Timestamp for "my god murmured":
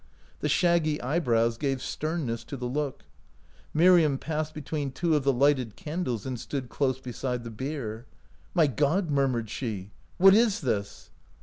8.55-9.51